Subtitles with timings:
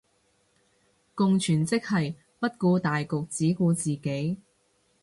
[1.13, 4.39] 共存即係不顧大局只顧自己